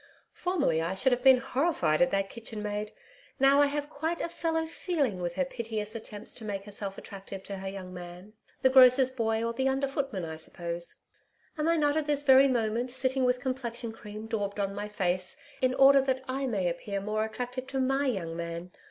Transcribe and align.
Formerly 0.33 0.81
I 0.81 0.95
should 0.95 1.11
have 1.11 1.21
been 1.21 1.37
horrified 1.37 2.01
at 2.01 2.09
that 2.09 2.27
kitchenmaid. 2.31 2.91
Now 3.39 3.61
I 3.61 3.67
have 3.67 3.87
quite 3.87 4.19
a 4.19 4.29
fellow 4.29 4.65
feeling 4.65 5.21
with 5.21 5.35
her 5.35 5.45
piteous 5.45 5.93
attempts 5.93 6.33
to 6.33 6.43
make 6.43 6.63
herself 6.63 6.97
attractive 6.97 7.43
to 7.43 7.57
her 7.57 7.67
young 7.67 7.93
man, 7.93 8.33
the 8.63 8.71
grocer's 8.71 9.11
boy 9.11 9.43
or 9.43 9.53
the 9.53 9.69
under 9.69 9.87
footman 9.87 10.25
I 10.25 10.37
suppose. 10.37 10.95
Am 11.55 11.67
I 11.67 11.77
not 11.77 11.95
at 11.95 12.07
this 12.07 12.23
very 12.23 12.47
moment 12.47 12.89
sitting 12.89 13.25
with 13.25 13.41
complexion 13.41 13.91
cream 13.91 14.25
daubed 14.25 14.59
on 14.59 14.73
my 14.73 14.87
face, 14.87 15.37
in 15.61 15.75
order 15.75 16.01
that 16.01 16.23
I 16.27 16.47
may 16.47 16.67
appear 16.67 16.99
more 16.99 17.23
attractive 17.23 17.67
to 17.67 17.79
MY 17.79 18.07
young 18.07 18.35
man. 18.35 18.71